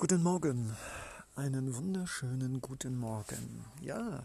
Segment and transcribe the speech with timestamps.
[0.00, 0.74] Guten Morgen,
[1.34, 3.66] einen wunderschönen guten Morgen.
[3.82, 4.22] Ja,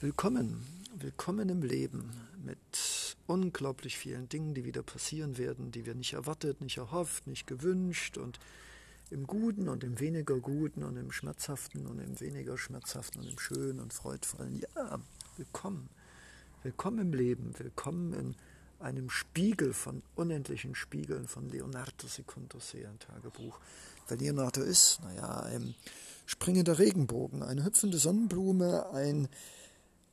[0.00, 0.66] willkommen,
[0.98, 2.10] willkommen im Leben
[2.44, 7.46] mit unglaublich vielen Dingen, die wieder passieren werden, die wir nicht erwartet, nicht erhofft, nicht
[7.46, 8.40] gewünscht und
[9.10, 13.38] im Guten und im weniger Guten und im Schmerzhaften und im weniger Schmerzhaften und im
[13.38, 14.56] Schönen und Freudvollen.
[14.56, 14.98] Ja,
[15.36, 15.88] willkommen,
[16.64, 18.34] willkommen im Leben, willkommen in
[18.80, 23.58] einem Spiegel von unendlichen Spiegeln von Leonardo Secundo ein Tagebuch.
[24.08, 25.74] Wer Leonardo ist, naja, ein
[26.26, 29.28] springender Regenbogen, eine hüpfende Sonnenblume, ein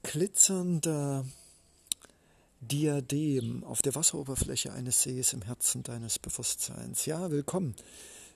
[0.03, 1.25] glitzernder
[2.61, 7.05] Diadem auf der Wasseroberfläche eines Sees im Herzen deines Bewusstseins.
[7.05, 7.75] Ja, willkommen.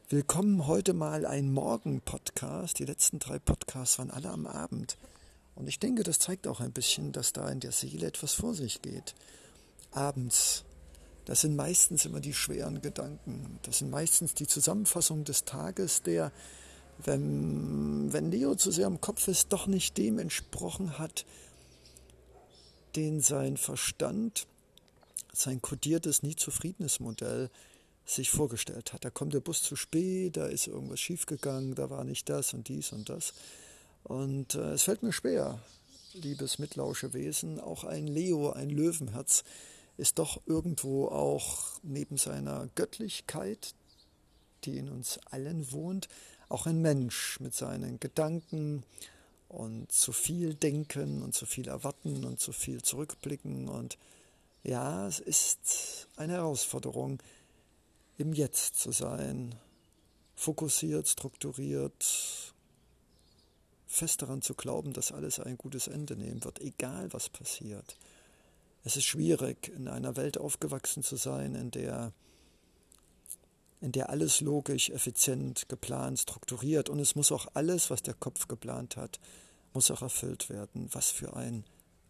[0.09, 2.79] Willkommen heute mal ein Morgen-Podcast.
[2.79, 4.97] Die letzten drei Podcasts waren alle am Abend.
[5.55, 8.53] Und ich denke, das zeigt auch ein bisschen, dass da in der Seele etwas vor
[8.53, 9.15] sich geht
[9.95, 10.65] abends.
[11.25, 13.59] Das sind meistens immer die schweren Gedanken.
[13.63, 16.31] Das sind meistens die Zusammenfassung des Tages, der,
[17.03, 21.25] wenn, wenn Leo zu sehr am Kopf ist, doch nicht dem entsprochen hat,
[22.95, 24.47] den sein Verstand,
[25.33, 27.49] sein kodiertes, nie zufriedenes Modell
[28.05, 29.03] sich vorgestellt hat.
[29.03, 32.67] Da kommt der Bus zu spät, da ist irgendwas schiefgegangen, da war nicht das und
[32.67, 33.33] dies und das.
[34.03, 35.59] Und äh, es fällt mir schwer,
[36.13, 39.43] liebes mitlausche Wesen, auch ein Leo, ein Löwenherz,
[39.97, 43.73] ist doch irgendwo auch neben seiner Göttlichkeit,
[44.63, 46.07] die in uns allen wohnt,
[46.49, 48.83] auch ein Mensch mit seinen Gedanken
[49.47, 53.69] und zu viel denken und zu viel erwarten und zu viel zurückblicken.
[53.69, 53.97] Und
[54.63, 57.21] ja, es ist eine Herausforderung,
[58.17, 59.55] im Jetzt zu sein,
[60.35, 62.53] fokussiert, strukturiert,
[63.87, 67.97] fest daran zu glauben, dass alles ein gutes Ende nehmen wird, egal was passiert.
[68.85, 72.13] Es ist schwierig, in einer Welt aufgewachsen zu sein, in der,
[73.81, 78.47] in der alles logisch, effizient, geplant, strukturiert und es muss auch alles, was der Kopf
[78.47, 79.19] geplant hat,
[79.73, 80.87] muss auch erfüllt werden.
[80.91, 81.65] Was für ein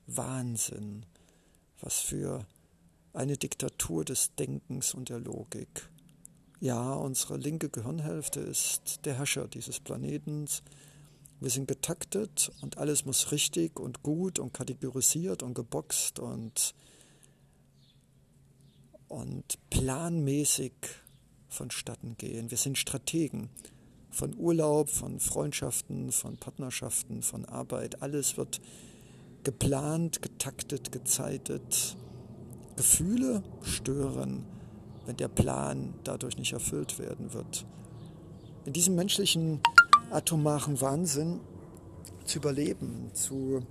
[0.06, 1.06] Wahnsinn,
[1.80, 2.46] was für
[3.14, 5.90] eine Diktatur des Denkens und der Logik.
[6.60, 10.62] Ja, unsere linke Gehirnhälfte ist der Herrscher dieses Planetens,
[11.46, 16.74] wir sind getaktet und alles muss richtig und gut und kategorisiert und geboxt und,
[19.08, 20.74] und planmäßig
[21.48, 22.50] vonstatten gehen.
[22.50, 23.52] Wir sind Strategen
[24.10, 28.02] von Urlaub, von Freundschaften, von Partnerschaften, von Arbeit.
[28.02, 28.60] Alles wird
[29.44, 31.96] geplant, getaktet, gezeitet.
[32.76, 34.48] Gefühle stören,
[35.06, 37.68] wenn der Plan dadurch nicht erfüllt werden wird.
[38.66, 39.62] In diesem menschlichen
[40.12, 41.40] atomaren Wahnsinn
[42.26, 43.62] zu überleben, zu,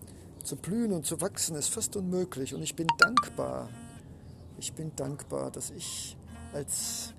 [0.42, 2.54] zu blühen und zu wachsen, ist fast unmöglich.
[2.54, 3.68] Und ich bin dankbar,
[4.58, 6.16] ich bin dankbar, dass ich
[6.52, 7.14] als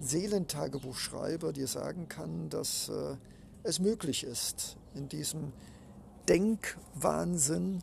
[0.00, 3.16] Seelentagebuchschreiber dir sagen kann, dass äh,
[3.62, 5.52] es möglich ist, in diesem
[6.28, 7.82] Denkwahnsinn,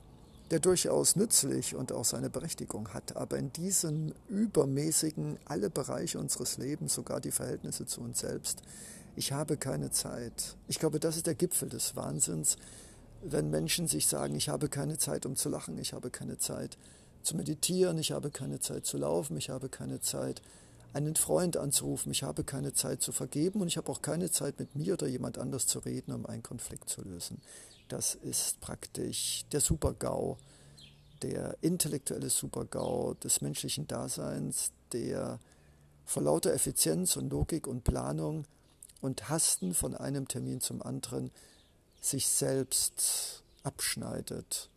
[0.51, 6.57] der durchaus nützlich und auch seine Berechtigung hat, aber in diesem übermäßigen, alle Bereiche unseres
[6.57, 8.61] Lebens, sogar die Verhältnisse zu uns selbst,
[9.16, 10.56] ich habe keine Zeit.
[10.68, 12.57] Ich glaube, das ist der Gipfel des Wahnsinns,
[13.24, 16.78] wenn Menschen sich sagen, ich habe keine Zeit, um zu lachen, ich habe keine Zeit
[17.22, 20.41] zu meditieren, ich habe keine Zeit zu laufen, ich habe keine Zeit,
[20.94, 24.59] einen Freund anzurufen, ich habe keine Zeit zu vergeben und ich habe auch keine Zeit,
[24.59, 27.41] mit mir oder jemand anders zu reden, um einen Konflikt zu lösen.
[27.88, 30.38] Das ist praktisch der Super-GAU,
[31.22, 35.40] der intellektuelle Super-GAU des menschlichen Daseins, der
[36.06, 38.45] vor lauter Effizienz und Logik und Planung
[39.03, 41.30] und Hasten von einem Termin zum anderen
[42.00, 44.69] sich selbst abschneidet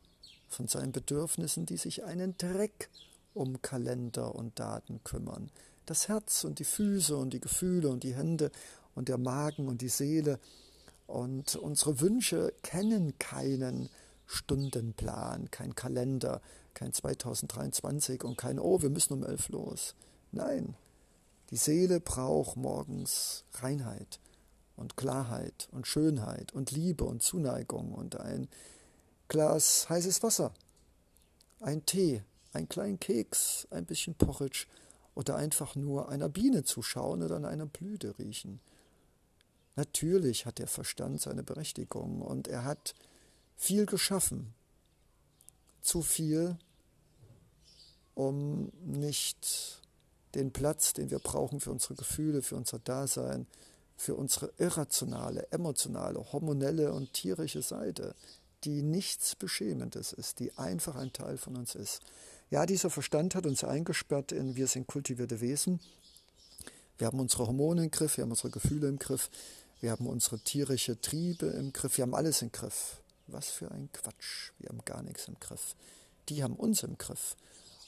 [0.48, 2.90] von seinen Bedürfnissen, die sich einen Dreck
[3.34, 5.50] um Kalender und Daten kümmern.
[5.86, 8.50] Das Herz und die Füße und die Gefühle und die Hände
[8.96, 10.40] und der Magen und die Seele
[11.06, 13.88] und unsere Wünsche kennen keinen
[14.26, 16.42] Stundenplan, kein Kalender,
[16.74, 19.94] kein 2023 und kein Oh, wir müssen um elf los.
[20.32, 20.74] Nein,
[21.50, 24.18] die Seele braucht morgens Reinheit
[24.76, 28.48] und Klarheit und Schönheit und Liebe und Zuneigung und ein
[29.28, 30.52] Glas heißes Wasser,
[31.60, 34.66] ein Tee, ein kleinen Keks, ein bisschen Porridge
[35.14, 38.60] oder einfach nur einer Biene zuschauen oder an einer Blüte riechen.
[39.74, 42.94] Natürlich hat der Verstand seine Berechtigung und er hat
[43.56, 44.54] viel geschaffen,
[45.80, 46.58] zu viel,
[48.14, 49.82] um nicht
[50.34, 53.46] den Platz, den wir brauchen für unsere Gefühle, für unser Dasein,
[53.96, 58.14] für unsere irrationale, emotionale, hormonelle und tierische Seite,
[58.64, 62.00] die nichts Beschämendes ist, die einfach ein Teil von uns ist.
[62.50, 65.80] Ja, dieser Verstand hat uns eingesperrt in wir sind kultivierte Wesen.
[66.98, 69.30] Wir haben unsere Hormone im Griff, wir haben unsere Gefühle im Griff,
[69.80, 71.98] Wir haben unsere tierische Triebe im Griff.
[71.98, 73.02] Wir haben alles im Griff.
[73.26, 74.52] Was für ein Quatsch.
[74.58, 75.74] Wir haben gar nichts im Griff.
[76.28, 77.36] Die haben uns im Griff.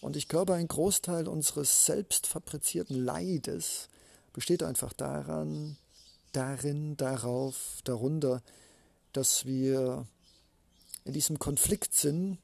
[0.00, 3.88] Und ich glaube, ein Großteil unseres selbst fabrizierten Leides
[4.32, 5.76] besteht einfach daran,
[6.38, 8.42] darin, darauf, darunter,
[9.12, 10.06] dass wir
[11.04, 12.38] in diesem Konflikt sind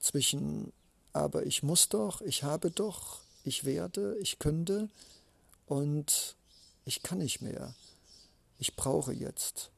[0.00, 0.72] zwischen,
[1.12, 4.88] aber ich muss doch, ich habe doch, ich werde, ich könnte
[5.66, 6.34] und
[6.84, 7.76] ich kann nicht mehr.
[8.58, 9.70] Ich brauche jetzt.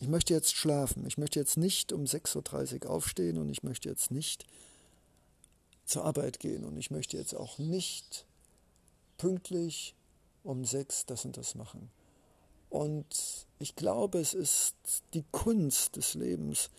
[0.00, 1.04] Ich möchte jetzt schlafen.
[1.06, 4.46] Ich möchte jetzt nicht um 6.30 Uhr aufstehen und ich möchte jetzt nicht
[5.84, 8.24] zur Arbeit gehen und ich möchte jetzt auch nicht
[9.18, 9.94] pünktlich
[10.44, 11.90] um sechs das und das machen.
[12.70, 14.74] Und ich glaube, es ist
[15.14, 16.70] die Kunst des Lebens,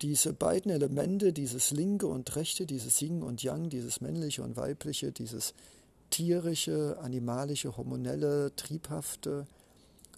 [0.00, 5.12] diese beiden Elemente, dieses linke und rechte, dieses Yin und Yang, dieses männliche und weibliche,
[5.12, 5.54] dieses
[6.10, 9.46] tierische, animalische, hormonelle, triebhafte,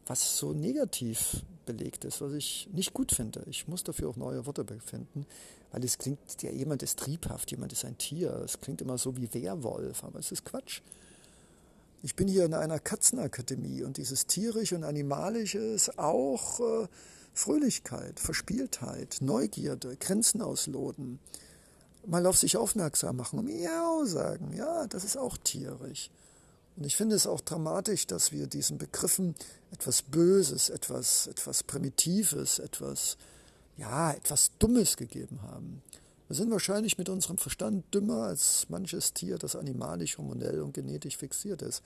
[0.07, 3.45] was so negativ belegt ist, was ich nicht gut finde.
[3.49, 5.27] Ich muss dafür auch neue Worte finden,
[5.71, 8.31] weil es klingt, ja, jemand ist triebhaft, jemand ist ein Tier.
[8.45, 10.81] Es klingt immer so wie Werwolf, aber es ist Quatsch.
[12.05, 16.87] Ich bin hier in einer Katzenakademie und dieses tierische und animalische ist auch äh,
[17.33, 21.19] Fröhlichkeit, Verspieltheit, Neugierde, Grenzen ausloten,
[22.07, 26.11] mal auf sich aufmerksam machen, miau sagen, ja, das ist auch tierisch.
[26.77, 29.35] Und ich finde es auch dramatisch, dass wir diesen Begriffen
[29.73, 33.17] etwas Böses, etwas, etwas Primitives, etwas,
[33.79, 35.83] ja, etwas Dummes gegeben haben.
[36.35, 41.17] Wir sind wahrscheinlich mit unserem Verstand dümmer als manches Tier, das animalisch, hormonell und genetisch
[41.17, 41.85] fixiert ist.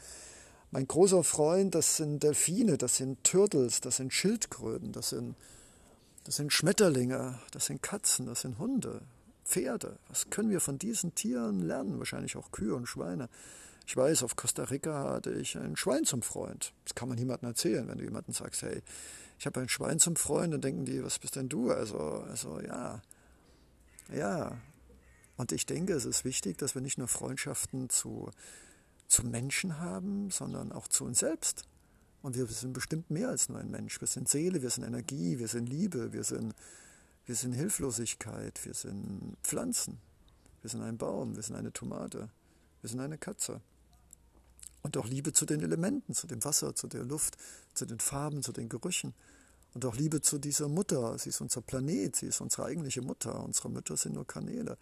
[0.70, 5.34] Mein großer Freund, das sind Delfine, das sind Turtles, das sind Schildkröten, das sind,
[6.24, 9.02] das sind Schmetterlinge, das sind Katzen, das sind Hunde,
[9.44, 9.98] Pferde.
[10.08, 11.98] Was können wir von diesen Tieren lernen?
[11.98, 13.28] Wahrscheinlich auch Kühe und Schweine.
[13.86, 16.72] Ich weiß, auf Costa Rica hatte ich ein Schwein zum Freund.
[16.84, 18.80] Das kann man niemandem erzählen, wenn du jemandem sagst, hey,
[19.38, 21.70] ich habe ein Schwein zum Freund, dann denken die, was bist denn du?
[21.70, 23.02] Also, also ja,
[24.12, 24.60] ja.
[25.36, 28.30] Und ich denke, es ist wichtig, dass wir nicht nur Freundschaften zu,
[29.06, 31.64] zu Menschen haben, sondern auch zu uns selbst.
[32.22, 34.00] Und wir sind bestimmt mehr als nur ein Mensch.
[34.00, 36.54] Wir sind Seele, wir sind Energie, wir sind Liebe, wir sind,
[37.26, 39.98] wir sind Hilflosigkeit, wir sind Pflanzen,
[40.62, 42.28] wir sind ein Baum, wir sind eine Tomate,
[42.80, 43.60] wir sind eine Katze.
[44.82, 47.36] Und auch Liebe zu den Elementen, zu dem Wasser, zu der Luft,
[47.74, 49.14] zu den Farben, zu den Gerüchen.
[49.74, 51.18] Und auch Liebe zu dieser Mutter.
[51.18, 53.42] Sie ist unser Planet, sie ist unsere eigentliche Mutter.
[53.42, 54.76] Unsere Mütter sind nur Kanäle.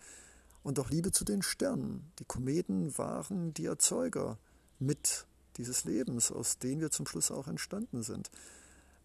[0.63, 2.13] Und auch Liebe zu den Sternen.
[2.19, 4.39] Die Kometen waren die Erzeuger
[4.79, 8.31] mit dieses Lebens, aus denen wir zum Schluss auch entstanden sind.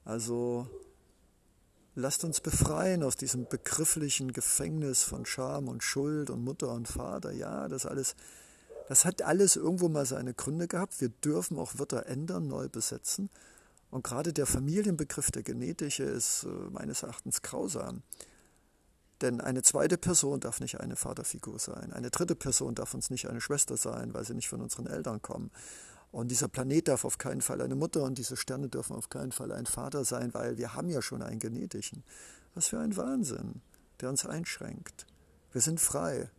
[0.03, 0.67] Also
[1.95, 7.31] lasst uns befreien aus diesem begrifflichen Gefängnis von Scham und Schuld und Mutter und Vater.
[7.31, 8.15] Ja, das alles
[8.91, 10.99] das hat alles irgendwo mal seine Gründe gehabt.
[10.99, 13.29] Wir dürfen auch Wörter ändern, neu besetzen.
[13.91, 18.03] Und gerade der Familienbegriff, der genetische, ist äh, meines Erachtens grausam.
[19.21, 21.93] Denn eine zweite Person darf nicht eine Vaterfigur sein.
[21.93, 25.21] Eine dritte Person darf uns nicht eine Schwester sein, weil sie nicht von unseren Eltern
[25.21, 25.51] kommen.
[26.11, 29.31] Und dieser Planet darf auf keinen Fall eine Mutter und diese Sterne dürfen auf keinen
[29.31, 32.03] Fall ein Vater sein, weil wir haben ja schon einen genetischen.
[32.55, 33.61] Was für ein Wahnsinn,
[34.01, 35.05] der uns einschränkt.
[35.51, 36.29] Wir sind frei.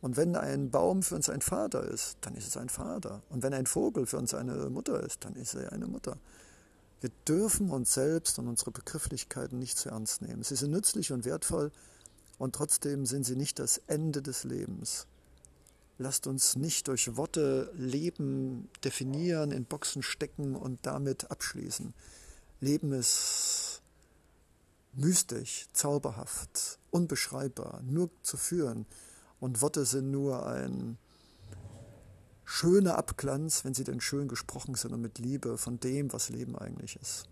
[0.00, 3.22] Und wenn ein Baum für uns ein Vater ist, dann ist es ein Vater.
[3.30, 6.18] Und wenn ein Vogel für uns eine Mutter ist, dann ist er eine Mutter.
[7.00, 10.42] Wir dürfen uns selbst und unsere Begrifflichkeiten nicht zu ernst nehmen.
[10.42, 11.70] Sie sind nützlich und wertvoll
[12.38, 15.06] und trotzdem sind sie nicht das Ende des Lebens.
[15.98, 21.94] Lasst uns nicht durch Worte Leben definieren, in Boxen stecken und damit abschließen.
[22.60, 23.82] Leben ist
[24.92, 28.86] mystisch, zauberhaft, unbeschreibbar, nur zu führen.
[29.40, 30.98] Und Worte sind nur ein
[32.46, 36.56] schöner Abglanz, wenn sie denn schön gesprochen sind und mit Liebe von dem, was Leben
[36.56, 37.24] eigentlich ist.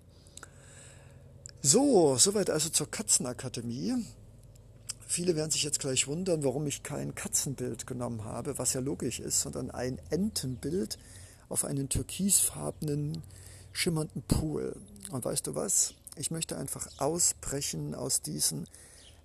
[1.62, 3.94] So, soweit also zur Katzenakademie.
[5.06, 9.20] Viele werden sich jetzt gleich wundern, warum ich kein Katzenbild genommen habe, was ja logisch
[9.20, 10.98] ist, sondern ein Entenbild
[11.48, 13.22] auf einen türkisfarbenen,
[13.72, 14.76] schimmernden Pool.
[15.10, 15.94] Und weißt du was?
[16.16, 18.66] Ich möchte einfach ausbrechen aus diesen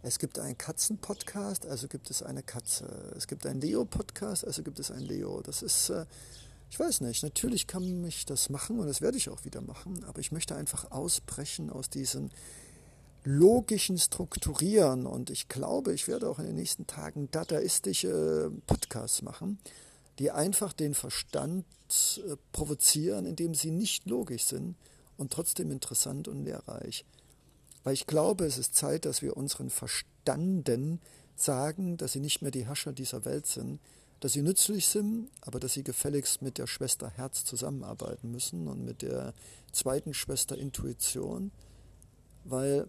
[0.02, 3.14] es gibt einen Katzenpodcast, also gibt es eine Katze.
[3.18, 5.42] Es gibt einen Leo-Podcast, also gibt es einen Leo.
[5.42, 6.06] Das ist, äh,
[6.70, 10.04] ich weiß nicht, natürlich kann ich das machen und das werde ich auch wieder machen,
[10.06, 12.32] aber ich möchte einfach ausbrechen aus diesen
[13.26, 19.60] logischen Strukturieren und ich glaube, ich werde auch in den nächsten Tagen dadaistische Podcasts machen,
[20.20, 21.66] die einfach den Verstand
[22.26, 24.76] äh, provozieren, indem sie nicht logisch sind
[25.18, 27.04] und trotzdem interessant und lehrreich.
[27.84, 31.00] Weil ich glaube, es ist Zeit, dass wir unseren Verstanden
[31.36, 33.80] sagen, dass sie nicht mehr die Herrscher dieser Welt sind,
[34.20, 38.84] dass sie nützlich sind, aber dass sie gefälligst mit der Schwester Herz zusammenarbeiten müssen und
[38.84, 39.34] mit der
[39.72, 41.52] zweiten Schwester Intuition,
[42.44, 42.88] weil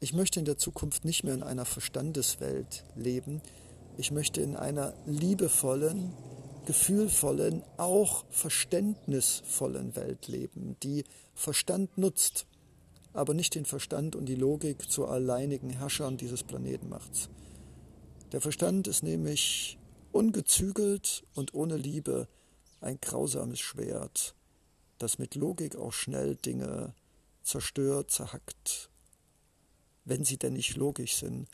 [0.00, 3.40] ich möchte in der Zukunft nicht mehr in einer Verstandeswelt leben,
[3.96, 6.12] ich möchte in einer liebevollen,
[6.64, 12.46] gefühlvollen, auch verständnisvollen Welt leben, die Verstand nutzt,
[13.12, 17.30] aber nicht den Verstand und die Logik zu alleinigen Herrschern dieses Planeten macht.
[18.32, 19.78] Der Verstand ist nämlich
[20.12, 22.28] ungezügelt und ohne Liebe
[22.80, 24.34] ein grausames Schwert,
[24.98, 26.94] das mit Logik auch schnell Dinge
[27.42, 28.90] zerstört, zerhackt,
[30.04, 31.48] wenn sie denn nicht logisch sind,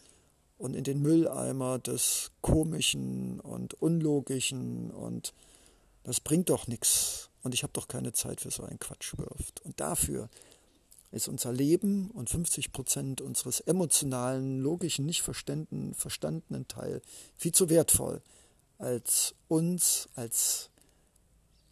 [0.59, 5.33] und in den Mülleimer des Komischen und Unlogischen und
[6.03, 9.61] das bringt doch nichts und ich habe doch keine Zeit für so einen Quatsch wirft.
[9.61, 10.29] Und dafür
[11.11, 17.01] ist unser Leben und 50 Prozent unseres emotionalen, logischen, nicht verstandenen, verstandenen Teil
[17.37, 18.21] viel zu wertvoll,
[18.79, 20.71] als uns als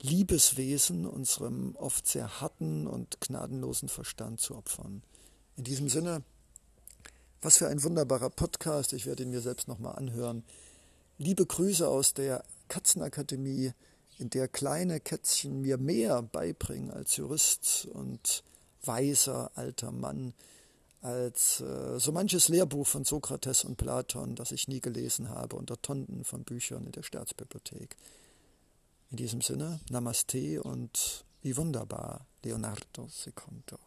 [0.00, 5.02] Liebeswesen unserem oft sehr harten und gnadenlosen Verstand zu opfern.
[5.57, 6.23] In diesem Sinne,
[7.40, 10.45] was für ein wunderbarer Podcast, ich werde ihn mir selbst nochmal anhören.
[11.19, 13.73] Liebe Grüße aus der Katzenakademie,
[14.19, 18.43] in der kleine Kätzchen mir mehr beibringen als Jurist und
[18.87, 20.35] weiser alter Mann,
[21.00, 25.81] als äh, so manches Lehrbuch von Sokrates und Platon, das ich nie gelesen habe, unter
[25.81, 27.97] Tonnen von Büchern in der Staatsbibliothek.
[29.11, 33.86] In diesem Sinne, Namaste und wie wunderbar, Leonardo Secondo.